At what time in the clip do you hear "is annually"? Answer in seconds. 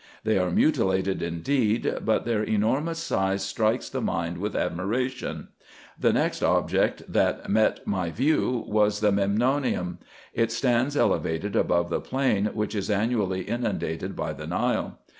12.73-13.41